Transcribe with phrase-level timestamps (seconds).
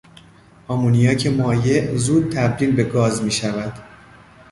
[0.67, 3.73] آمونیاک مایع زود تبدیل به گاز میشود.